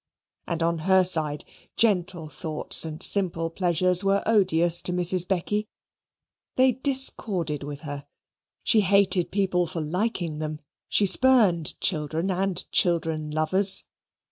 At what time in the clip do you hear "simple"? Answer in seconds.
3.03-3.51